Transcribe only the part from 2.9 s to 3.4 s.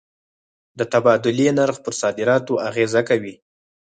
کوي.